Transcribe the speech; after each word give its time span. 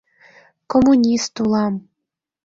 Коммунист 0.71 1.35
улам. 1.43 1.73